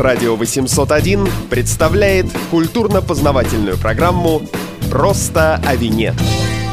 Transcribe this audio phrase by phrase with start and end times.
[0.00, 4.40] Радио 801 представляет культурно-познавательную программу
[4.90, 6.14] «Просто о вине».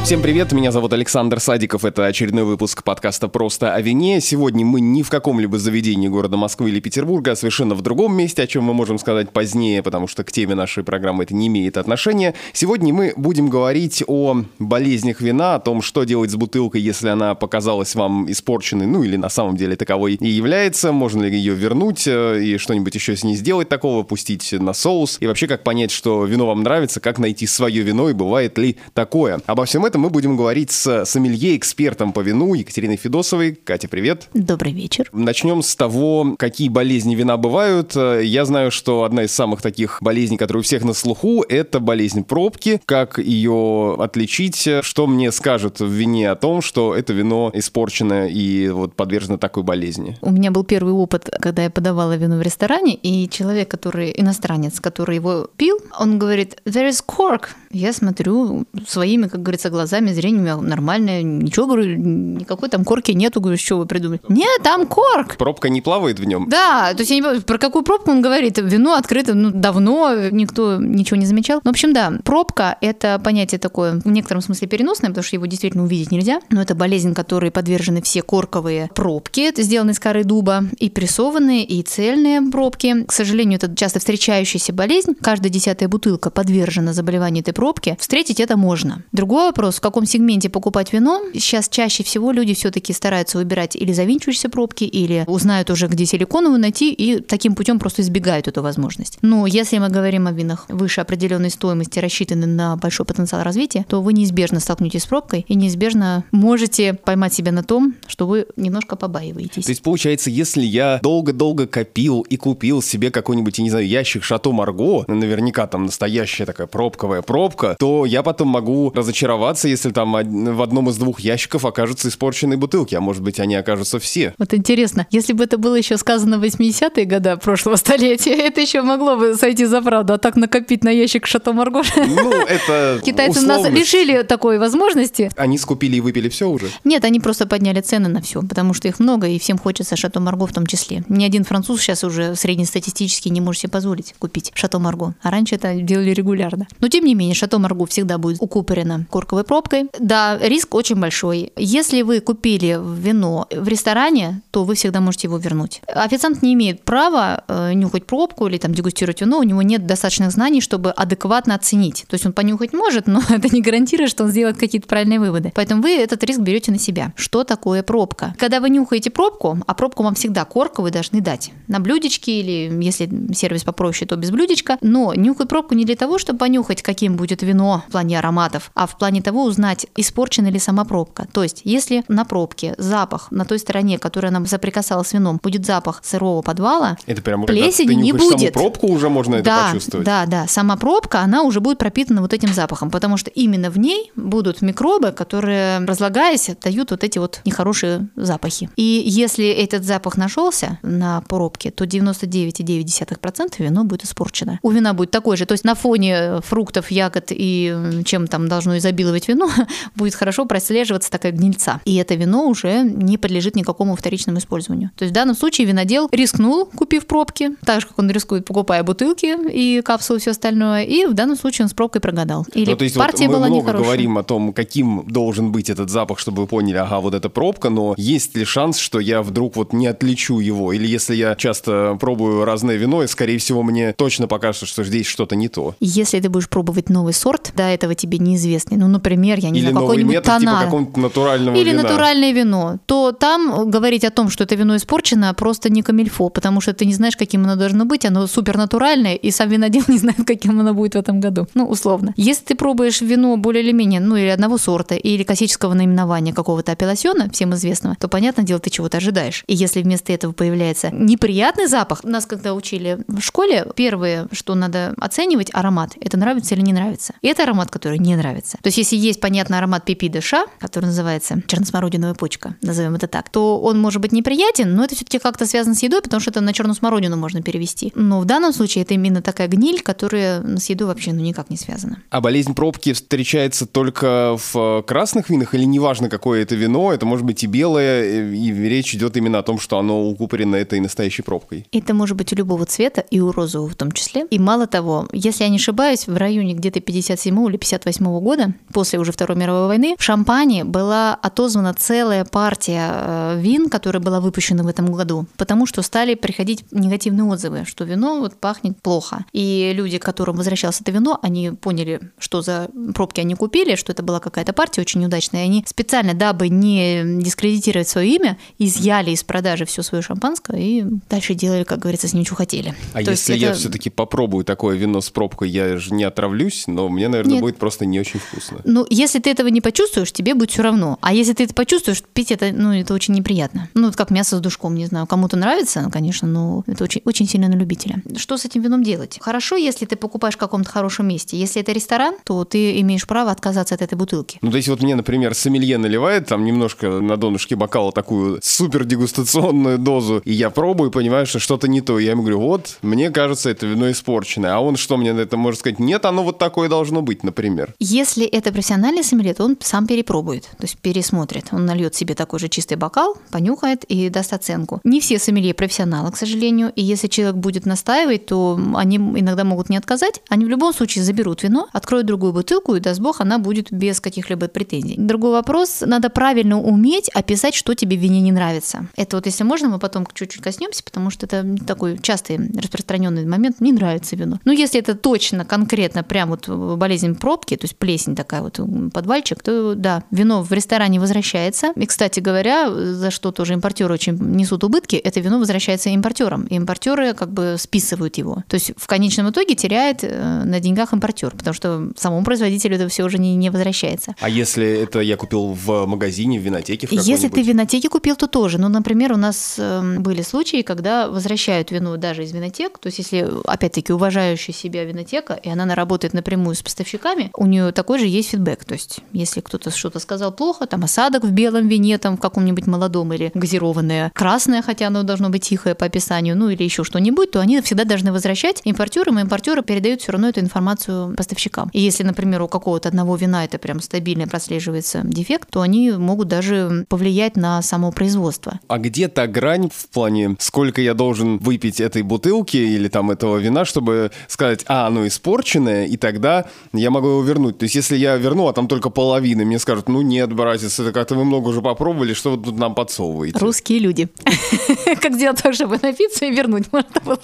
[0.04, 4.22] Всем привет, меня зовут Александр Садиков, это очередной выпуск подкаста «Просто о вине».
[4.22, 8.44] Сегодня мы не в каком-либо заведении города Москвы или Петербурга, а совершенно в другом месте,
[8.44, 11.78] о чем мы можем сказать позднее, потому что к теме нашей программы это не имеет
[11.78, 12.36] отношения.
[12.54, 17.36] Сегодня мы будем говорить о болезнях вина, о том, что делать с бутылкой, если она
[17.36, 22.08] показалась вам испорченной, ну или на самом деле таковой и является, можно ли ее вернуть
[22.08, 25.92] э, и что-нибудь еще с ней сделать такого, пустить на соус, и вообще как понять,
[25.92, 29.42] что вино вам нравится, как найти свое вино и бывает ли такое.
[29.48, 33.58] Обо всем этом мы будем говорить с сомелье, экспертом по вину Екатериной Федосовой.
[33.64, 34.28] Катя, привет.
[34.34, 35.10] Добрый вечер.
[35.14, 37.96] Начнем с того, какие болезни вина бывают.
[37.96, 42.26] Я знаю, что одна из самых таких болезней, которые у всех на слуху, это болезнь
[42.26, 42.82] пробки.
[42.86, 44.68] Как ее отличить?
[44.82, 49.64] Что мне скажут в вине о том, что это вино испорчено и вот подвержено такой
[49.64, 50.18] болезни?
[50.22, 54.82] У меня был первый опыт, когда я подавала вино в ресторане, и человек, который иностранец,
[54.82, 57.52] который его пил, он говорит, there is cork.
[57.72, 63.12] Я смотрю своими, как говорится, глазами, зрение у меня нормальное, ничего, говорю, никакой там корки
[63.12, 64.20] нету, говорю, что вы придумали?
[64.28, 65.38] Нет, там корк!
[65.38, 66.48] Пробка не плавает в нем?
[66.50, 68.58] Да, то есть я не понимаю, про какую пробку он говорит.
[68.58, 71.62] Вино открыто ну, давно, никто ничего не замечал.
[71.64, 75.46] Ну, в общем, да, пробка– это понятие такое в некотором смысле переносное, потому что его
[75.46, 80.24] действительно увидеть нельзя, но это болезнь, которой подвержены все корковые пробки, это сделаны из коры
[80.24, 83.04] дуба, и прессованные, и цельные пробки.
[83.06, 85.14] К сожалению, это часто встречающаяся болезнь.
[85.22, 89.04] Каждая десятая бутылка подвержена заболеванию этой пробки, встретить это можно.
[89.12, 91.22] Другой вопрос, в каком сегменте покупать вино.
[91.34, 96.60] Сейчас чаще всего люди все-таки стараются выбирать или завинчивающиеся пробки, или узнают уже, где силиконовую
[96.60, 99.18] найти, и таким путем просто избегают эту возможность.
[99.22, 104.02] Но если мы говорим о винах выше определенной стоимости, рассчитаны на большой потенциал развития, то
[104.02, 108.96] вы неизбежно столкнетесь с пробкой и неизбежно можете поймать себя на том, что вы немножко
[108.96, 109.66] побаиваетесь.
[109.66, 114.24] То есть, получается, если я долго-долго копил и купил себе какой-нибудь, я не знаю, ящик
[114.24, 120.12] Шато Марго, наверняка там настоящая такая пробковая пробка, то я потом могу разочароваться, если там
[120.14, 124.34] в одном из двух ящиков окажутся испорченные бутылки, а может быть, они окажутся все.
[124.38, 128.82] Вот интересно, если бы это было еще сказано в 80-е годы прошлого столетия, это еще
[128.82, 131.84] могло бы сойти за правду, а так накопить на ящик Шато Марго.
[131.96, 135.32] Ну, это Китайцы нас лишили такой возможности.
[135.36, 136.68] Они скупили и выпили все уже?
[136.84, 140.20] Нет, они просто подняли цены на все, потому что их много, и всем хочется Шато
[140.20, 141.04] Марго в том числе.
[141.08, 145.56] Ни один француз сейчас уже среднестатистически не может себе позволить купить Шато Марго, а раньше
[145.56, 146.68] это делали регулярно.
[146.80, 149.90] Но тем не менее, Шато Марго всегда будет укупорено корковой пробкой.
[150.00, 151.52] Да, риск очень большой.
[151.56, 155.82] Если вы купили вино в ресторане, то вы всегда можете его вернуть.
[155.88, 160.32] Официант не имеет права э, нюхать пробку или там дегустировать вино, у него нет достаточных
[160.32, 162.06] знаний, чтобы адекватно оценить.
[162.08, 165.52] То есть он понюхать может, но это не гарантирует, что он сделает какие-то правильные выводы.
[165.56, 167.14] Поэтому вы этот риск берете на себя.
[167.16, 168.36] Что такое пробка?
[168.38, 172.84] Когда вы нюхаете пробку, а пробку вам всегда корку вы должны дать на блюдечке или
[172.84, 174.78] если сервис попроще, то без блюдечка.
[174.82, 178.88] Но нюхать пробку не для того, чтобы понюхать, каким будет вино в плане ароматов, а
[178.88, 181.28] в плане того узнать, испорчена ли сама пробка.
[181.32, 185.66] То есть, если на пробке запах на той стороне, которая нам соприкасалась с вином, будет
[185.66, 188.40] запах сырого подвала, это прямо плесени не будет.
[188.40, 190.06] Саму пробку уже можно да, это почувствовать.
[190.06, 193.78] Да, да, сама пробка, она уже будет пропитана вот этим запахом, потому что именно в
[193.78, 198.70] ней будут микробы, которые, разлагаясь, дают вот эти вот нехорошие запахи.
[198.76, 204.60] И если этот запах нашелся на пробке, то 99,9% вино будет испорчено.
[204.62, 208.78] У вина будет такой же, то есть на фоне фруктов, ягод и чем там должно
[208.78, 209.50] изобиловать вино,
[209.96, 211.82] будет хорошо прослеживаться такая гнильца.
[211.86, 214.92] И это вино уже не подлежит никакому вторичному использованию.
[214.96, 218.84] То есть в данном случае винодел рискнул, купив пробки, так же, как он рискует, покупая
[218.84, 222.46] бутылки и капсулы и все остальное, и в данном случае он с пробкой прогадал.
[222.54, 223.84] Или ну, то есть партия вот мы была много нехорошая.
[223.84, 227.70] говорим о том, каким должен быть этот запах, чтобы вы поняли, ага, вот эта пробка,
[227.70, 230.74] но есть ли шанс, что я вдруг вот не отличу его?
[230.74, 235.06] Или если я часто пробую разное вино, и, скорее всего, мне точно покажется, что здесь
[235.06, 235.76] что-то не то.
[235.80, 239.72] Если ты будешь пробовать новый сорт до этого тебе неизвестный, ну, например, я не Или
[239.72, 241.84] знаю, какой-нибудь метод, типа какого-нибудь натурального Или вина.
[241.84, 246.62] натуральное вино, то там говорить о том, что это вино испорчено, просто не камильфо, потому
[246.62, 250.20] что ты не знаешь, каким оно должно быть, оно супернатуральное, и сам винодел не знает,
[250.26, 251.48] каким оно будет в этом году.
[251.54, 252.14] Ну, условно.
[252.18, 256.72] Если ты пробуешь вино более или менее, ну, или одного сорта, или классического наименования какого-то
[256.72, 259.44] апелласьона, всем известного, то, понятное дело, ты чего-то ожидаешь.
[259.48, 264.94] И если вместо этого появляется неприятный запах, нас когда учили в школе, первое, что надо
[265.00, 265.92] оценивать, аромат.
[266.00, 267.14] Это нравится или не нравится.
[267.22, 268.58] И это аромат, который не нравится.
[268.62, 273.60] То есть, если есть, понятно, аромат пипидыша, который называется черносмородиновая почка, назовем это так, то
[273.60, 276.54] он может быть неприятен, но это все-таки как-то связано с едой, потому что это на
[276.54, 277.92] черную смородину можно перевести.
[277.96, 281.58] Но в данном случае это именно такая гниль, которая с едой вообще ну, никак не
[281.58, 282.02] связана.
[282.10, 287.26] А болезнь пробки встречается только в красных винах или неважно, какое это вино, это может
[287.26, 291.66] быть и белое, и речь идет именно о том, что оно укупорено этой настоящей пробкой?
[291.72, 294.26] Это может быть у любого цвета, и у розового в том числе.
[294.30, 298.87] И мало того, если я не ошибаюсь, в районе где-то 57 или 58 года, после
[298.96, 304.64] уже Второй мировой войны, в Шампане была отозвана целая партия э, вин, которая была выпущена
[304.64, 309.26] в этом году, потому что стали приходить негативные отзывы, что вино вот пахнет плохо.
[309.34, 314.04] И люди, которым возвращалось это вино, они поняли, что за пробки они купили, что это
[314.04, 319.24] была какая-то партия очень удачная, и они специально, дабы не дискредитировать свое имя, изъяли из
[319.24, 322.74] продажи все свое шампанское и дальше делали, как говорится, с ним, что хотели.
[322.94, 323.60] А То если я это...
[323.60, 327.42] все-таки попробую такое вино с пробкой, я же не отравлюсь, но мне, наверное, Нет.
[327.42, 328.60] будет просто не очень вкусно.
[328.78, 331.00] Ну, если ты этого не почувствуешь, тебе будет все равно.
[331.02, 333.70] А если ты это почувствуешь, пить это, ну, это очень неприятно.
[333.74, 335.08] Ну, вот как мясо с душком, не знаю.
[335.08, 338.04] Кому-то нравится, ну, конечно, но это очень, очень сильно на любителя.
[338.16, 339.18] Что с этим вином делать?
[339.20, 341.38] Хорошо, если ты покупаешь в каком-то хорошем месте.
[341.38, 344.38] Если это ресторан, то ты имеешь право отказаться от этой бутылки.
[344.44, 348.86] Ну, то есть вот мне, например, сомелье наливает там немножко на донышке бокала такую супер
[348.86, 351.98] дегустационную дозу, и я пробую, понимаю, что что-то не то.
[351.98, 354.54] Я ему говорю, вот, мне кажется, это вино испорченное.
[354.54, 355.80] А он что мне на это может сказать?
[355.80, 357.74] Нет, оно вот такое должно быть, например.
[357.80, 358.67] Если это профессиональный
[359.02, 361.48] сомелье, то он сам перепробует, то есть пересмотрит.
[361.52, 364.80] Он нальет себе такой же чистый бокал, понюхает и даст оценку.
[364.84, 369.70] Не все сомелье профессионалы, к сожалению, и если человек будет настаивать, то они иногда могут
[369.70, 370.22] не отказать.
[370.30, 374.00] Они в любом случае заберут вино, откроют другую бутылку, и даст бог, она будет без
[374.00, 374.96] каких-либо претензий.
[374.98, 378.88] Другой вопрос, надо правильно уметь описать, что тебе в вине не нравится.
[378.96, 383.60] Это вот если можно, мы потом чуть-чуть коснемся, потому что это такой частый распространенный момент,
[383.60, 384.40] не нравится вино.
[384.46, 388.57] Но если это точно, конкретно, прям вот болезнь пробки, то есть плесень такая вот,
[388.94, 391.72] подвальчик, то да, вино в ресторане возвращается.
[391.76, 396.46] И, кстати говоря, за что тоже импортеры очень несут убытки, это вино возвращается импортерам.
[396.46, 398.44] И импортеры как бы списывают его.
[398.48, 402.88] То есть в конечном итоге теряет э, на деньгах импортер, потому что самому производителю это
[402.88, 404.16] все уже не, не возвращается.
[404.20, 406.88] А если это я купил в магазине, в винотеке?
[406.88, 408.58] В если ты в винотеке купил, то тоже.
[408.60, 412.78] Ну, например, у нас эм, были случаи, когда возвращают вино даже из винотек.
[412.80, 417.72] То есть если, опять-таки, уважающая себя винотека, и она работает напрямую с поставщиками, у нее
[417.72, 418.47] такой же есть фидбэк.
[418.56, 422.68] То есть если кто-то что-то сказал плохо, там осадок в белом вине, там в каком-нибудь
[422.68, 427.32] молодом или газированное красное, хотя оно должно быть тихое по описанию, ну или еще что-нибудь,
[427.32, 431.70] то они всегда должны возвращать импортерам, и импортеры передают все равно эту информацию поставщикам.
[431.74, 436.28] И если, например, у какого-то одного вина это прям стабильно прослеживается дефект, то они могут
[436.28, 438.60] даже повлиять на само производство.
[438.68, 443.38] А где та грань в плане, сколько я должен выпить этой бутылки или там этого
[443.38, 447.58] вина, чтобы сказать, а, оно испорченное, и тогда я могу его вернуть.
[447.58, 450.92] То есть если я верну, а там только половина, мне скажут, ну нет, братец, это
[450.92, 453.40] как-то вы много уже попробовали, что вы тут нам подсовываете?
[453.40, 454.10] Русские люди.
[455.02, 457.20] Как сделать так, чтобы напиться и вернуть можно было?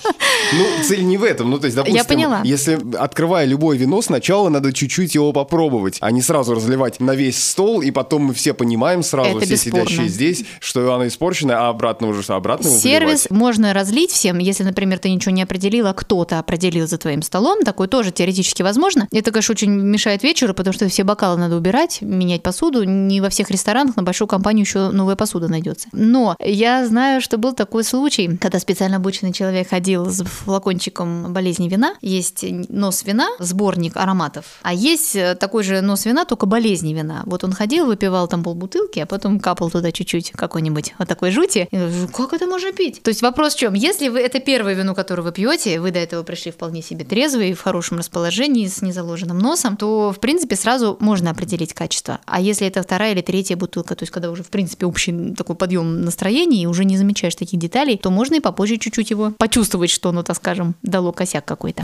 [0.53, 1.49] Ну, цель не в этом.
[1.49, 2.41] Ну, то есть, допустим, Я поняла.
[2.43, 7.41] если, открывая любое вино, сначала надо чуть-чуть его попробовать, а не сразу разливать на весь
[7.43, 9.85] стол, и потом мы все понимаем сразу, Это все бесспорно.
[9.85, 14.99] сидящие здесь, что оно испорченное, а обратно уже обратно Сервис можно разлить всем, если, например,
[14.99, 19.07] ты ничего не определила, кто-то определил за твоим столом, такое тоже теоретически возможно.
[19.11, 22.83] Это, конечно, очень мешает вечеру, потому что все бокалы надо убирать, менять посуду.
[22.83, 25.89] Не во всех ресторанах на большую компанию еще новая посуда найдется.
[25.91, 31.69] Но я знаю, что был такой случай, когда специально обученный человек ходил с флакончиком болезни
[31.69, 31.95] вина.
[32.01, 37.23] Есть нос вина, сборник ароматов, а есть э, такой же нос вина, только болезни вина.
[37.25, 41.67] Вот он ходил, выпивал там полбутылки, а потом капал туда чуть-чуть какой-нибудь вот такой жути.
[41.71, 43.01] И говорю, как это можно пить?
[43.03, 43.73] То есть вопрос в чем?
[43.73, 47.53] Если вы это первое вино, которое вы пьете, вы до этого пришли вполне себе трезвые,
[47.53, 52.19] в хорошем расположении, с незаложенным носом, то, в принципе, сразу можно определить качество.
[52.25, 55.55] А если это вторая или третья бутылка, то есть когда уже, в принципе, общий такой
[55.55, 59.89] подъем настроения и уже не замечаешь таких деталей, то можно и попозже чуть-чуть его почувствовать,
[59.89, 61.83] что оно, так скажем, дало косяк какой-то.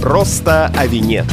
[0.00, 1.24] Просто о вине.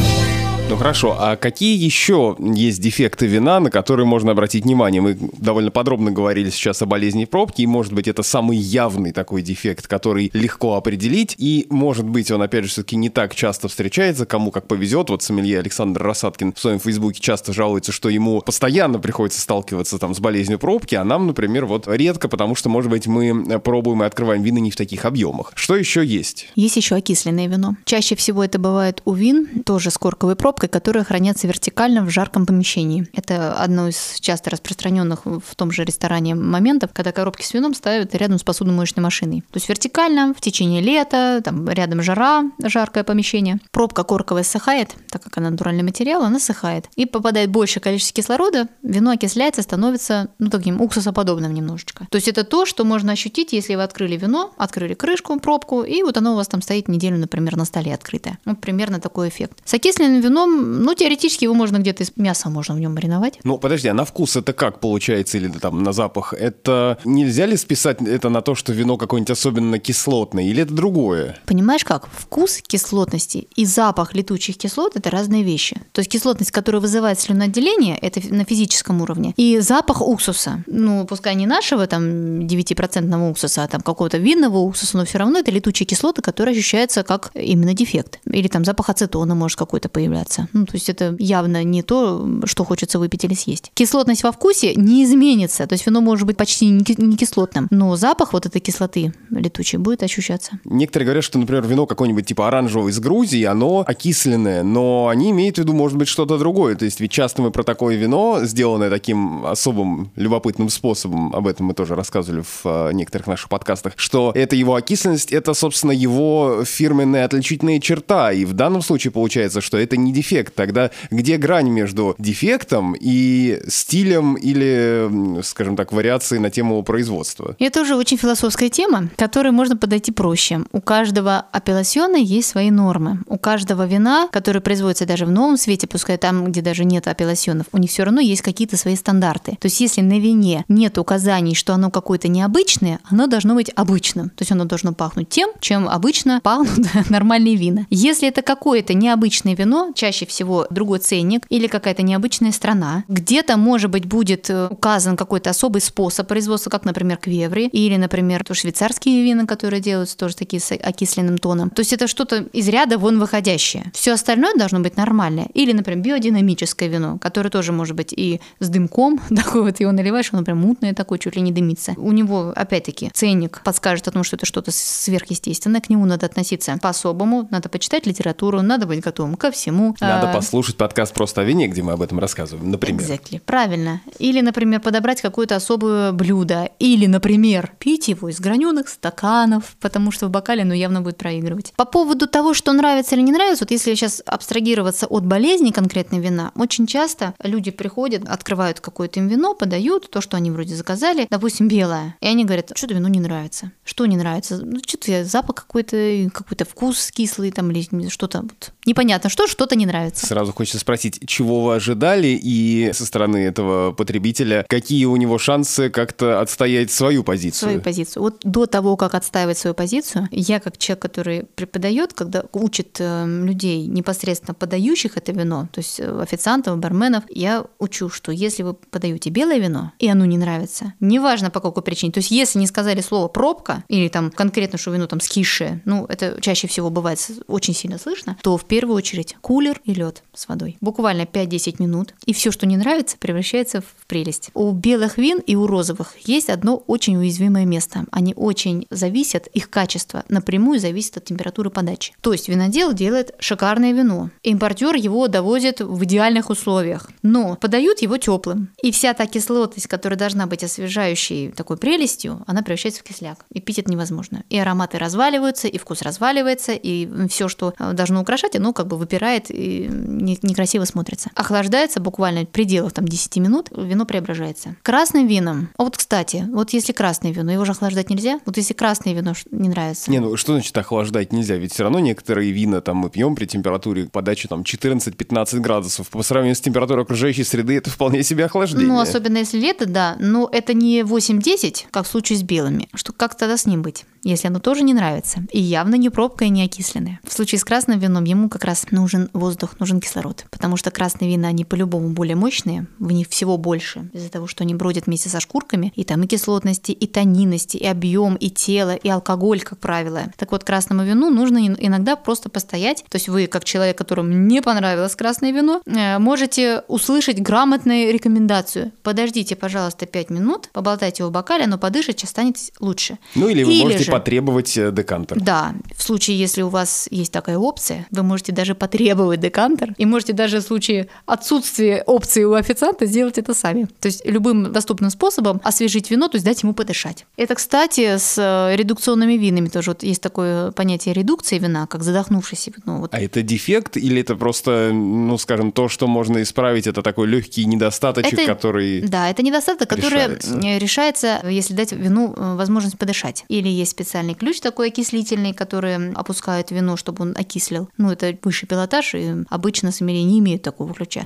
[0.72, 5.02] Ну хорошо, а какие еще есть дефекты вина, на которые можно обратить внимание?
[5.02, 9.42] Мы довольно подробно говорили сейчас о болезни пробки, и может быть это самый явный такой
[9.42, 14.26] дефект, который легко определить, и может быть он опять же все-таки не так часто встречается,
[14.26, 15.10] кому как повезет.
[15.10, 20.16] Вот сомелье Александр Рассадкин в своем фейсбуке часто жалуется, что ему постоянно приходится сталкиваться там
[20.16, 24.06] с болезнью пробки, а нам, например, вот редко, потому что, может быть, мы пробуем и
[24.06, 25.52] открываем вина не в таких объемах.
[25.54, 26.48] Что еще есть?
[26.56, 27.76] Есть еще окисленное вино.
[27.84, 32.10] Чаще всего это бывает у вин, тоже с корковой пробкой, пробкой, которая хранятся вертикально в
[32.10, 33.08] жарком помещении.
[33.14, 38.14] Это одно из часто распространенных в том же ресторане моментов, когда коробки с вином ставят
[38.16, 39.42] рядом с посудомоечной машиной.
[39.52, 43.60] То есть вертикально, в течение лета, там рядом жара, жаркое помещение.
[43.72, 46.86] Пробка корковая ссыхает, так как она натуральный материал, она ссыхает.
[46.96, 52.08] И попадает большее количество кислорода, вино окисляется, становится, ну, таким уксусоподобным немножечко.
[52.12, 56.04] То есть это то, что можно ощутить, если вы открыли вино, открыли крышку, пробку, и
[56.04, 58.38] вот оно у вас там стоит неделю, например, на столе открытое.
[58.46, 59.58] Ну, примерно такой эффект.
[59.66, 63.40] С окисленным вином, ну, теоретически его можно где-то из мяса можно в нем мариновать.
[63.44, 66.34] Ну, подожди, а на вкус это как получается, или там на запах?
[66.34, 71.40] Это нельзя ли списать это на то, что вино какое-нибудь особенно кислотное, или это другое?
[71.46, 72.08] Понимаешь как?
[72.12, 75.82] Вкус кислотности и запах летучих кислот– это разные вещи.
[75.92, 79.34] То есть кислотность, которая вызывает слюноотделение, это на физическом уровне.
[79.38, 84.98] И запах уксуса, ну, пускай не нашего там 9% уксуса, а там какого-то винного уксуса,
[84.98, 88.20] но все равно это летучие кислоты, которые ощущаются как именно дефект.
[88.26, 90.31] Или там запах ацетона может какой-то появляться.
[90.54, 93.72] Ну, то есть это явно не то, что хочется выпить или съесть.
[93.74, 98.34] Кислотность во вкусе не изменится, то есть вино может быть почти не кислотным, но запах
[98.34, 100.60] вот этой кислоты летучей будет ощущаться.
[100.66, 105.58] Некоторые говорят, что, например, вино какое-нибудь типа оранжевого из Грузии, оно окисленное, но они имеют
[105.58, 106.76] в виду, может быть, что-то другое.
[106.76, 111.68] То есть ведь часто мы про такое вино, сделанное таким особым любопытным способом, об этом
[111.68, 116.64] мы тоже рассказывали в э, некоторых наших подкастах, что это его окисленность, это, собственно, его
[116.66, 118.32] фирменная отличительная черта.
[118.32, 120.54] И в данном случае получается, что это не дефект.
[120.56, 127.56] Тогда где грань между дефектом и стилем или, скажем так, вариацией на тему производства?
[127.60, 130.62] Это тоже очень философская тема, к которой можно подойти проще.
[130.72, 133.20] У каждого апелласьона есть свои нормы.
[133.28, 137.66] У каждого вина, которое производится даже в новом свете, пускай там, где даже нет апелласьонов,
[137.72, 139.58] у них все равно есть какие-то свои стандарты.
[139.60, 144.30] То есть если на вине нет указаний, что оно какое-то необычное, оно должно быть обычным.
[144.30, 147.88] То есть оно должно пахнуть тем, чем обычно пахнут нормальные вина.
[147.90, 153.90] Если это какое-то необычное вино, чаще всего другой ценник или какая-то необычная страна, где-то, может
[153.90, 159.24] быть, будет э, указан какой-то особый способ производства, как, например, квеври, или, например, то швейцарские
[159.24, 161.70] вина, которые делаются тоже такие с окисленным тоном.
[161.70, 163.92] То есть это что-то из ряда вон выходящее.
[163.94, 165.48] Все остальное должно быть нормальное.
[165.54, 170.30] Или, например, биодинамическое вино, которое тоже может быть и с дымком, такой вот его наливаешь,
[170.32, 171.94] он, например, мутное такое, чуть ли не дымится.
[171.98, 176.78] У него, опять-таки, ценник подскажет о том, что это что-то сверхъестественное, к нему надо относиться
[176.82, 179.96] по-особому, надо почитать литературу, надо быть готовым ко всему.
[180.02, 180.34] Надо а...
[180.34, 183.02] послушать подкаст «Просто о вине», где мы об этом рассказываем, например.
[183.02, 183.42] Exactly.
[183.46, 184.02] Правильно.
[184.20, 186.70] Или, например, подобрать какое-то особое блюдо.
[186.80, 191.74] Или, например, пить его из граненых стаканов, потому что в бокале, ну, явно будет проигрывать.
[191.76, 196.20] По поводу того, что нравится или не нравится, вот если сейчас абстрагироваться от болезни конкретной
[196.20, 201.28] вина, очень часто люди приходят, открывают какое-то им вино, подают то, что они вроде заказали,
[201.30, 203.72] допустим, белое, и они говорят, что-то вино не нравится.
[203.84, 204.58] Что не нравится?
[204.64, 208.72] Ну, что-то запах какой-то, какой-то вкус кислый там или что-то вот.
[208.86, 210.26] непонятно, что что-то не нравится.
[210.26, 215.90] Сразу хочется спросить, чего вы ожидали и со стороны этого потребителя, какие у него шансы
[215.90, 217.70] как-то отстоять свою позицию?
[217.70, 218.24] Свою позицию.
[218.24, 223.26] Вот до того, как отстаивать свою позицию, я как человек, который преподает, когда учит э,
[223.28, 228.74] людей, непосредственно подающих это вино, то есть э, официантов, барменов, я учу, что если вы
[228.74, 232.68] подаете белое вино, и оно не нравится, неважно по какой причине, то есть если не
[232.68, 237.20] сказали слово пробка, или там конкретно, что вино там скисшее, ну, это чаще всего бывает
[237.48, 240.78] очень сильно слышно, то в первую очередь кулер и лед с водой.
[240.82, 244.52] Буквально 5-10 минут, и все, что не нравится, превращается в прелесть.
[244.54, 248.06] У белых вин и у розовых есть одно очень уязвимое место.
[248.12, 252.14] Они очень зависят, их качество напрямую зависит от температуры подачи.
[252.22, 254.30] То есть винодел делает шикарное вино.
[254.44, 258.70] Импортер его довозит в идеальных условиях, но подают его теплым.
[258.82, 263.46] И вся та кислотность, которая должна быть освежающей такой прелестью, она превращается в кисляк.
[263.52, 264.44] И пить это невозможно.
[264.50, 268.98] И ароматы разваливаются, и вкус разваливается, и все, что э, должно украшать, оно как бы
[268.98, 271.30] выпирает и некрасиво смотрится.
[271.36, 274.76] Охлаждается буквально в пределах там 10 минут, вино преображается.
[274.82, 278.40] Красным вином, а вот кстати, вот если красное вино, его же охлаждать нельзя?
[278.46, 280.10] Вот если красное вино не нравится.
[280.12, 281.56] Не, ну что значит охлаждать нельзя?
[281.56, 286.10] Ведь все равно некоторые вина там мы пьем при температуре подачи там 14-15 градусов.
[286.10, 288.88] По сравнению с температурой окружающей среды это вполне себе охлаждение.
[288.88, 290.16] Ну, особенно если лето, да.
[290.20, 292.90] Но это не 8-10, как в случае с белыми.
[292.94, 294.06] Что как тогда с ним быть?
[294.24, 297.20] если оно тоже не нравится, и явно не пробка и не окисленное.
[297.24, 301.32] В случае с красным вином ему как раз нужен воздух, нужен кислород, потому что красные
[301.32, 305.30] вина, они по-любому более мощные, в них всего больше, из-за того, что они бродят вместе
[305.30, 309.80] со шкурками, и там и кислотности, и тонинности, и объем, и тело, и алкоголь, как
[309.80, 310.24] правило.
[310.38, 314.62] Так вот, красному вину нужно иногда просто постоять, то есть вы, как человек, которому не
[314.62, 318.92] понравилось красное вино, э, можете услышать грамотную рекомендацию.
[319.04, 323.18] Подождите, пожалуйста, 5 минут, поболтайте в бокале, оно подышит, сейчас станет лучше.
[323.36, 325.40] Ну или вы или можете потребовать э, декантер.
[325.40, 329.94] Да, в случае, если у вас есть такая опция, вы можете даже потребовать декантер.
[329.98, 333.88] И можете даже в случае отсутствия опции у официанта сделать это сами.
[334.00, 337.26] То есть любым доступным способом освежить вино, то есть дать ему подышать.
[337.38, 342.72] Это, кстати, с э, редукционными винами тоже вот есть такое понятие редукции вина, как задохнувшийся
[342.72, 343.00] вино.
[343.00, 343.14] Вот.
[343.14, 347.66] А это дефект или это просто, ну, скажем, то, что можно исправить, это такой легкий
[347.66, 349.02] недостаточек, Это- который...
[349.02, 350.60] Да, это недостаток, который решается.
[350.60, 353.46] решается, если дать вину э, возможность подышать.
[353.48, 357.90] Или есть специальный ключ такой окислительный, который опускает вино, чтобы он окислил.
[357.98, 361.24] Ну, это высший пилотаж, и обычно сомелье не имеют такого ключа.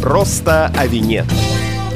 [0.00, 1.24] Просто о вине.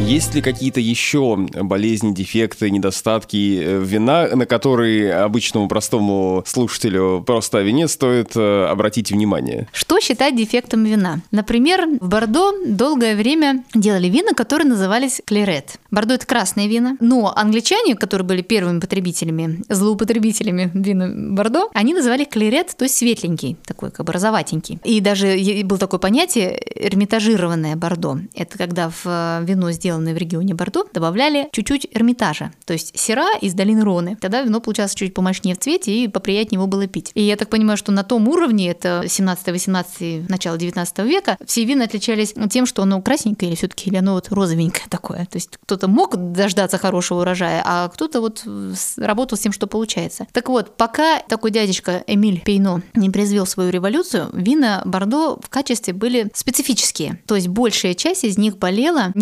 [0.07, 7.59] Есть ли какие-то еще болезни, дефекты, недостатки э, вина, на которые обычному простому слушателю просто
[7.59, 9.69] о вине стоит э, обратить внимание?
[9.73, 11.21] Что считать дефектом вина?
[11.31, 15.79] Например, в Бордо долгое время делали вина, которые назывались клерет.
[15.91, 22.25] Бордо– это красное вино, но англичане, которые были первыми потребителями, злоупотребителями вина Бордо, они называли
[22.25, 24.79] клерет, то есть светленький, такой как бы розоватенький.
[24.85, 28.19] И даже было такое понятие эрмитажированное Бордо.
[28.35, 33.27] Это когда в э, вино, сделанное в регионе Бордо, добавляли чуть-чуть эрмитажа, то есть сера
[33.43, 34.17] из долины Роны.
[34.19, 37.11] Тогда вино получалось чуть помощнее в цвете и поприятнее его было пить.
[37.15, 41.85] И я так понимаю, что на том уровне, это 17-18, начало 19 века, все вина
[41.85, 45.27] отличались тем, что оно красненькое или все-таки или оно вот розовенькое такое.
[45.27, 49.67] То есть кто-то мог дождаться хорошего урожая, а кто-то вот с- работал с тем, что
[49.67, 50.27] получается.
[50.33, 55.93] Так вот, пока такой дядечка Эмиль Пейно не произвел свою революцию, вина Бордо в качестве
[55.93, 57.21] были специфические.
[57.27, 59.13] То есть большая часть из них болела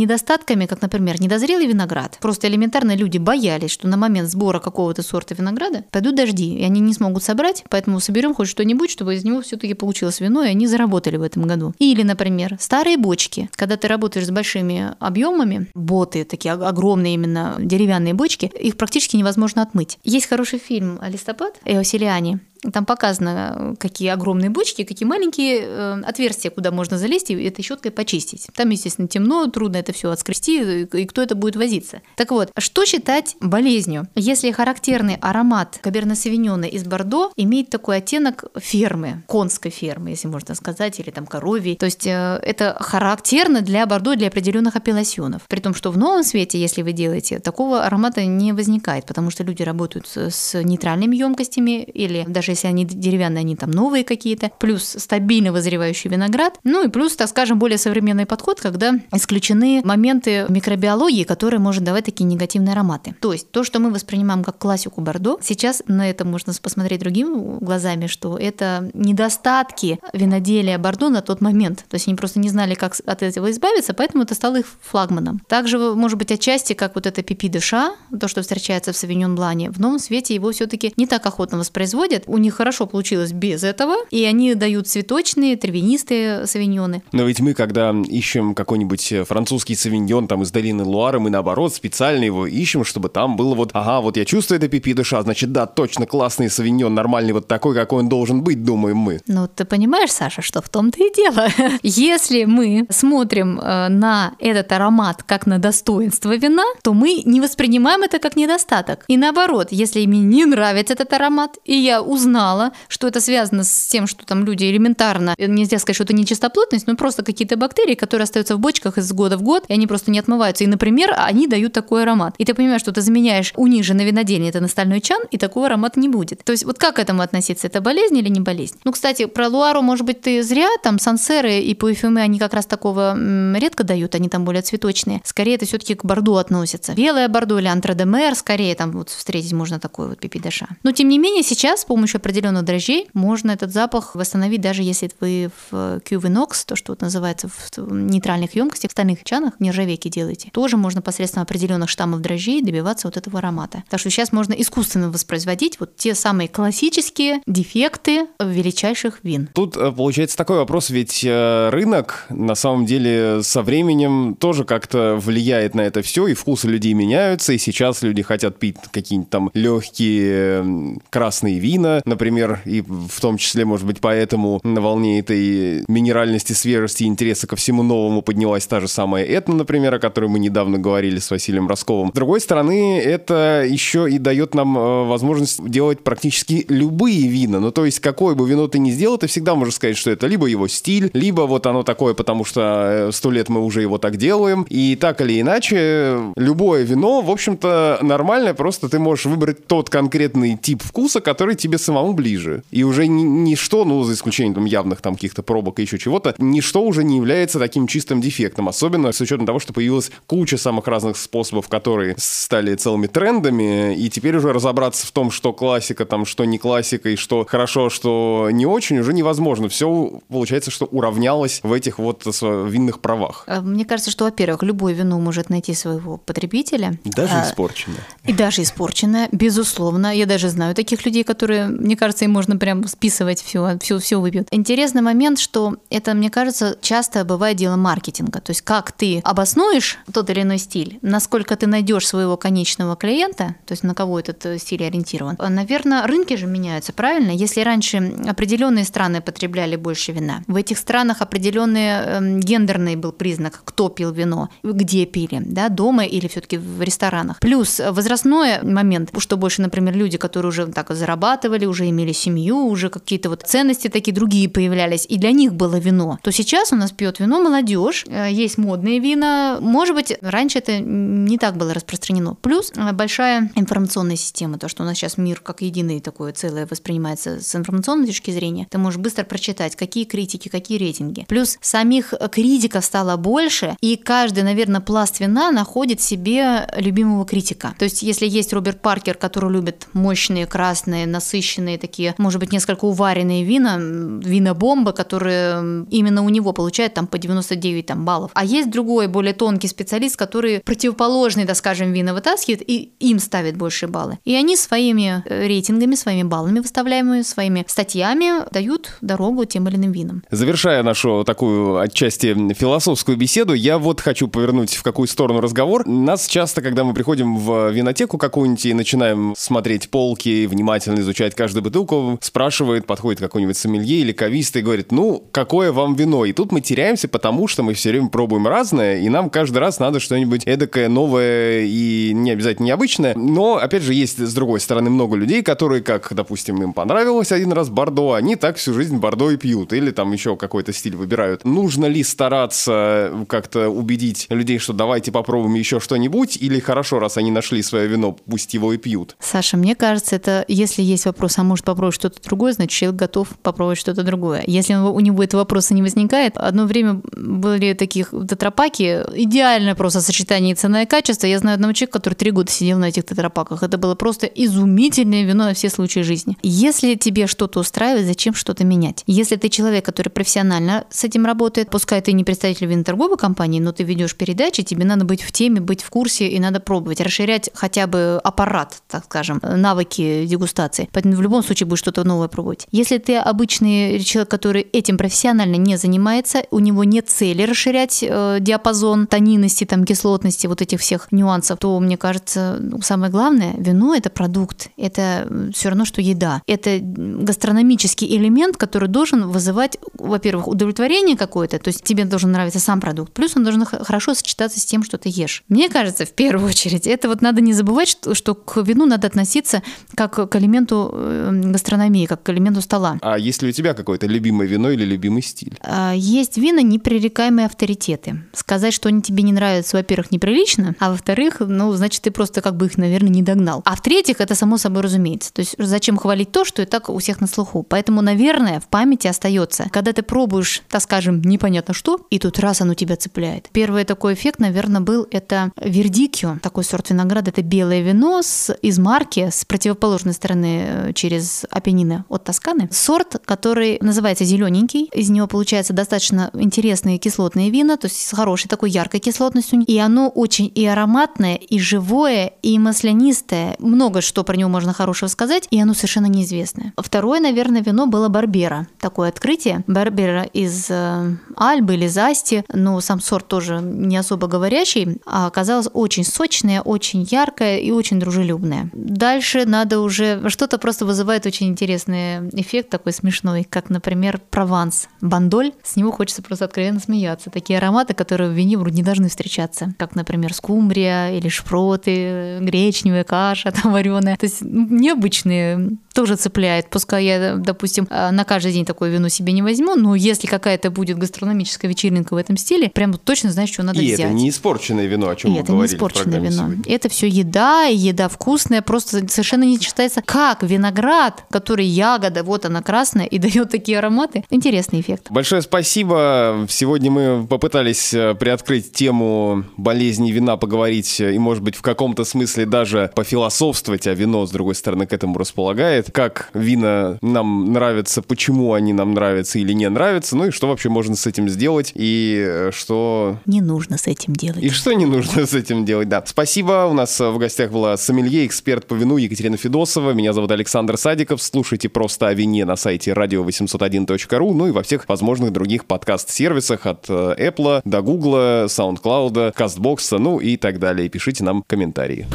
[0.50, 2.18] недостатками, как, например, недозрелый виноград.
[2.20, 6.80] Просто элементарно люди боялись, что на момент сбора какого-то сорта винограда пойдут дожди, и они
[6.80, 10.66] не смогут собрать, поэтому соберем хоть что-нибудь, чтобы из него все-таки получилось вино, и они
[10.66, 11.74] заработали в этом году.
[11.78, 13.48] Или, например, старые бочки.
[13.56, 19.16] Когда ты работаешь с большими объемами, боты, такие ог- огромные именно деревянные бочки, их практически
[19.16, 19.98] невозможно отмыть.
[20.04, 22.40] Есть хороший фильм «Листопад» Эосилиани.
[22.72, 27.90] Там показано, какие огромные бочки, какие маленькие э, отверстия, куда можно залезть и этой щеткой
[27.90, 28.48] почистить.
[28.54, 32.02] Там, естественно, темно, трудно это все отскрести, и кто это будет возиться.
[32.16, 34.08] Так вот, что считать болезнью?
[34.14, 40.54] Если характерный аромат каберне савиньона из Бордо имеет такой оттенок фермы, конской фермы, если можно
[40.54, 45.42] сказать, или там коровьей, то есть э, это характерно для Бордо, для определенных апелласьонов.
[45.48, 49.44] При том, что в новом свете, если вы делаете, такого аромата не возникает, потому что
[49.44, 54.96] люди работают с нейтральными емкостями или даже если они деревянные, они там новые какие-то, плюс
[54.98, 61.24] стабильно вызревающий виноград, ну и плюс, так скажем, более современный подход, когда исключены моменты микробиологии,
[61.24, 63.14] которые может давать такие негативные ароматы.
[63.20, 67.58] То есть то, что мы воспринимаем как классику Бордо, сейчас на это можно посмотреть другими
[67.60, 71.84] глазами, что это недостатки виноделия Бордо на тот момент.
[71.88, 75.40] То есть они просто не знали, как от этого избавиться, поэтому это стало их флагманом.
[75.48, 79.34] Также, может быть, отчасти, как вот это пипи де ша, то, что встречается в Савиньон
[79.34, 82.24] Блане, в новом свете его все-таки не так охотно воспроизводят.
[82.26, 87.02] У них хорошо получилось без этого, и они дают цветочные, травянистые савиньоны.
[87.12, 91.74] Но ведь мы, когда ищем какой-нибудь э, французский савиньон там из долины Луары, мы наоборот
[91.74, 95.52] специально его ищем, чтобы там было вот, ага, вот я чувствую это пипи душа, значит,
[95.52, 99.20] да, точно классный савиньон, нормальный вот такой, какой он должен быть, думаем мы.
[99.26, 101.48] Ну, ты понимаешь, Саша, что в том-то и дело.
[101.82, 108.02] Если мы смотрим э, на этот аромат как на достоинство вина, то мы не воспринимаем
[108.02, 109.04] это как недостаток.
[109.08, 113.86] И наоборот, если мне не нравится этот аромат, и я узнала, что это связано с
[113.86, 117.56] тем, что там люди элементарно, э, нельзя сказать, что это не чистоплотность, но просто какие-то
[117.56, 120.64] бактерии, которые остаются в бочках из года в год, и они просто не отмываются.
[120.64, 122.34] И, например, они дают такой аромат.
[122.38, 125.98] И ты понимаешь, что ты заменяешь у них это на стальной чан, и такого аромата
[126.00, 126.44] не будет.
[126.44, 127.66] То есть вот как к этому относиться?
[127.66, 128.76] Это болезнь или не болезнь?
[128.84, 132.66] Ну, кстати, про Луару, может быть, ты зря, там сансеры и пуэфюме, они как раз
[132.66, 133.16] такого
[133.56, 135.20] редко дают, они там более цветочные.
[135.24, 136.94] Скорее, это все-таки к бордо относится.
[136.94, 140.68] Белое бордо или антрадемер, скорее там вот встретить можно такой вот пипидаша.
[140.82, 145.10] Но, тем не менее, сейчас с помощью определенных дрожжей можно этот запах восстановить, даже если
[145.20, 150.50] вы в кювенокс, то, что вот называется в нейтральных емкостях, в стальных чанах, нержавейки делаете,
[150.52, 153.82] тоже можно посредством определенных штаммов дрожжей добиваться вот этого аромата.
[153.88, 159.48] Так что сейчас можно искусственно воспроизводить вот те самые классические дефекты величайших вин.
[159.54, 165.16] Тут э, получается такой вопрос, ведь э, рынок на самом деле со временем тоже как-то
[165.16, 169.50] влияет на это все, и вкусы людей меняются, и сейчас люди хотят пить какие-нибудь там
[169.54, 176.52] легкие красные вина, например, и в том числе, может быть, поэтому на волне этой минеральности,
[176.52, 180.78] свежести интереса ко всему новому поднялась та же самая этно, например, о которой мы недавно
[180.78, 182.10] говорили с Василием Росковым.
[182.10, 187.60] С другой стороны, это еще и дает нам э, возможность делать практически любые вина.
[187.60, 190.26] Ну, то есть, какое бы вино ты ни сделал, ты всегда можешь сказать, что это
[190.26, 193.98] либо его стиль, либо вот оно такое, потому что э, сто лет мы уже его
[193.98, 194.66] так делаем.
[194.68, 200.58] И так или иначе, любое вино, в общем-то, нормальное, просто ты можешь выбрать тот конкретный
[200.60, 202.62] тип вкуса, который тебе самому самому ближе.
[202.70, 206.34] И уже ни, ничто, ну, за исключением там явных там каких-то пробок и еще чего-то,
[206.38, 208.68] ничто уже не является таким чистым дефектом.
[208.68, 214.08] Особенно с учетом того, что появилась куча самых разных способов, которые стали целыми трендами, и
[214.08, 218.48] теперь уже разобраться в том, что классика, там, что не классика, и что хорошо, что
[218.52, 219.68] не очень, уже невозможно.
[219.68, 223.44] Все получается, что уравнялось в этих вот винных правах.
[223.46, 226.98] А, мне кажется, что, во-первых, любое вино может найти своего потребителя.
[227.04, 228.00] Даже а, испорченное.
[228.24, 230.16] И даже испорченное, безусловно.
[230.16, 234.20] Я даже знаю таких людей, которые, мне кажется, им можно прям списывать все, все, все
[234.20, 234.48] выпьют.
[234.50, 238.40] Интересный момент, что это, мне кажется, часто бывает дело маркетинга.
[238.40, 243.56] То есть как ты обоснуешь тот или иной стиль, насколько ты найдешь своего конечного клиента,
[243.66, 245.36] то есть на кого этот э, стиль ориентирован.
[245.38, 247.30] Наверное, рынки же меняются, правильно?
[247.30, 253.62] Если раньше определенные страны потребляли больше вина, в этих странах определенный эм, гендерный был признак,
[253.64, 257.40] кто пил вино, где пили, да, дома или все-таки в ресторанах.
[257.40, 262.90] Плюс возрастной момент, что больше, например, люди, которые уже так зарабатывали, уже имели семью, уже
[262.90, 266.92] какие-то вот ценности такие другие появлялись, и для них было вино, то сейчас у нас
[266.92, 269.58] пьет вино молодежь, э, есть модные вина.
[269.60, 272.36] Может быть, раньше это не так было распространено.
[272.40, 276.66] Плюс э, большая информационная система, то, что у нас сейчас мир как единый такое целое
[276.66, 278.66] воспринимается с информационной точки зрения.
[278.70, 281.24] Ты можешь быстро прочитать, какие критики, какие рейтинги.
[281.28, 287.74] Плюс самих критиков стало больше, и каждый, наверное, пласт вина находит себе любимого критика.
[287.78, 292.84] То есть, если есть Роберт Паркер, который любит мощные, красные, насыщенные такие, может быть, несколько
[292.84, 298.30] уваренные вина, вина бомбы, которые именно у него получают там по 99 там, баллов.
[298.34, 303.56] А есть другой, более тонкий специалист, который противоположный, да скажем, вина вытаскивает и им ставит
[303.56, 304.18] больше баллы.
[304.24, 309.92] И они своими э, рейтингами, своими баллами выставляемыми, своими статьями дают дорогу тем или иным
[309.92, 310.22] винам.
[310.30, 315.86] Завершая нашу такую отчасти философскую беседу, я вот хочу повернуть в какую сторону разговор.
[315.86, 321.64] Нас часто, когда мы приходим в винотеку какую-нибудь и начинаем смотреть полки, внимательно изучать каждую
[321.64, 326.24] бутылку, спрашивает, подходит какой-нибудь сомелье или кавист и говорит, ну, какое вам вино?
[326.24, 329.80] И тут мы теряемся, потому что мы все время пробуем разное, и нам каждый раз
[329.80, 333.16] надо что-нибудь эдакое, новое и не обязательно необычное.
[333.16, 337.52] Но, опять же, есть с другой стороны много людей, которые, как, допустим, им понравилось один
[337.52, 341.44] раз Бордо, они так всю жизнь Бордо и пьют, или там еще какой-то стиль выбирают.
[341.44, 347.32] Нужно ли стараться как-то убедить людей, что давайте попробуем еще что-нибудь, или хорошо, раз они
[347.32, 349.16] нашли свое вино, пусть его и пьют?
[349.18, 353.28] Саша, мне кажется, это если есть вопрос, а может попробовать что-то другое, значит, человек готов
[353.42, 354.44] попробовать что-то другое.
[354.46, 360.54] Если у него этого вопроса не возникает, одно время были таких тетрапаки, идеальное просто сочетание
[360.54, 361.26] цена и качество.
[361.26, 363.62] Я знаю одного человека, который три года сидел на этих тетрапаках.
[363.62, 366.36] Это было просто изумительное вино на все случаи жизни.
[366.42, 369.02] Если тебе что-то устраивает, зачем что-то менять?
[369.06, 373.72] Если ты человек, который профессионально с этим работает, пускай ты не представитель виноторговой компании, но
[373.72, 377.50] ты ведешь передачи, тебе надо быть в теме, быть в курсе и надо пробовать, расширять
[377.54, 380.88] хотя бы аппарат, так скажем, навыки дегустации.
[380.92, 382.66] Поэтому в любом случае будешь что-то новое пробовать.
[382.70, 388.38] Если ты обычный человек, который этим профессионально не занимается, у него нет цели расширять э,
[388.40, 393.94] диапазон тонинности, там, кислотности, вот этих всех нюансов, то, мне кажется, ну, самое главное, вино–
[393.96, 396.42] это продукт, это все равно, что еда.
[396.46, 402.80] Это гастрономический элемент, который должен вызывать, во-первых, удовлетворение какое-то, то есть тебе должен нравиться сам
[402.80, 405.44] продукт, плюс он должен хорошо сочетаться с тем, что ты ешь.
[405.48, 409.06] Мне кажется, в первую очередь, это вот надо не забывать, что, что к вину надо
[409.06, 409.62] относиться
[409.94, 412.98] как к элементу э, гастрономии, как к элементу стола.
[413.02, 415.58] А есть ли у тебя какое-то любимое вино или любимый стиль?
[415.62, 418.24] А, есть вина непререкаемые авторитеты.
[418.32, 422.56] Сказать, что они тебе не нравятся, во-первых, неприлично, а во-вторых, ну, значит, ты просто как
[422.56, 423.62] бы их, наверное, не догнал.
[423.64, 425.32] А в-третьих, это само собой разумеется.
[425.32, 427.64] То есть зачем хвалить то, что и так у всех на слуху.
[427.68, 432.60] Поэтому, наверное, в памяти остается, когда ты пробуешь, так скажем, непонятно что, и тут раз
[432.60, 433.48] оно тебя цепляет.
[433.52, 438.78] Первый такой эффект, наверное, был это вердикио, такой сорт винограда, это белое вино с, из
[438.78, 442.68] марки с противоположной стороны э, через Апеннины от Тосканы.
[442.70, 448.48] Сорт, который называется зелененький, из него получается достаточно интересные кислотные вина, то есть с хорошей
[448.48, 453.56] такой яркой кислотностью, и оно очень и ароматное, и живое, и маслянистое.
[453.58, 456.72] Много что про него можно хорошего сказать, и оно совершенно неизвестное.
[456.76, 458.68] Второе, наверное, вино было Барбера.
[458.78, 459.64] Такое открытие.
[459.66, 465.68] Барбера из э, Альбы или Засти, но сам сорт тоже не особо говорящий, а оказалось
[465.72, 468.70] очень сочное, очень яркое и очень дружелюбное.
[468.72, 470.28] Дальше надо уже...
[470.28, 474.88] Что-то просто вызывает очень интересный эффект такой смешной, как, например, Прованс.
[475.00, 477.30] Бандоль, с него хочется просто откровенно смеяться.
[477.30, 483.04] Такие ароматы, которые в вине вроде не должны встречаться, как, например, скумбрия или шпроты, гречневая
[483.04, 484.16] каша там вареная.
[484.16, 486.70] То есть необычные тоже цепляет.
[486.70, 490.70] Пускай я, допустим, э, на каждый день такое вино себе не возьму, но если какая-то
[490.70, 494.00] будет гастрономическая вечеринка в этом стиле, прям точно знаешь, что надо и взять.
[494.00, 496.32] это не испорченное вино, о чем и мы это говорили не испорченное вино.
[496.32, 496.64] сегодня.
[496.66, 502.62] Это все еда, еда вкусная, просто совершенно не считается, как виноград, который ягода, вот она
[502.62, 504.24] красная, и дает такие ароматы.
[504.30, 505.06] Интересный эффект.
[505.10, 506.46] Большое спасибо.
[506.48, 512.04] Сегодня мы попытались э, приоткрыть тему болезни вина, поговорить э, и, может быть, в каком-то
[512.04, 515.79] смысле даже пофилософствовать, а вино, с другой стороны, к этому располагает.
[515.92, 520.68] Как вина нам нравятся, почему они нам нравятся или не нравятся, ну и что вообще
[520.68, 524.42] можно с этим сделать, и э, что Не нужно с этим делать.
[524.42, 526.02] И что не нужно с этим делать, да.
[526.06, 526.66] Спасибо.
[526.70, 529.92] У нас э, в гостях была сомелье, эксперт по вину Екатерина Федосова.
[529.92, 531.22] Меня зовут Александр Садиков.
[531.22, 536.86] Слушайте просто о вине на сайте radio801.ru, ну и во всех возможных других подкаст-сервисах от
[536.88, 540.88] э, Apple до Google, SoundCloud, CastBox, ну и так далее.
[540.88, 542.06] Пишите нам комментарии.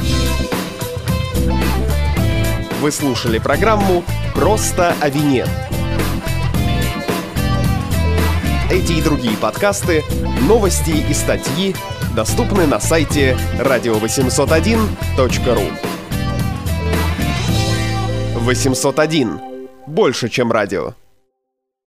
[2.80, 5.46] Вы слушали программу «Просто о вине».
[8.70, 10.04] Эти и другие подкасты,
[10.42, 11.74] новости и статьи
[12.14, 15.72] доступны на сайте radio801.ru
[18.34, 19.40] 801.
[19.86, 20.92] Больше, чем радио.